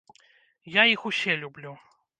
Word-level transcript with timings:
Я 0.81 0.87
іх 0.95 1.05
усе 1.11 1.33
люблю. 1.45 1.79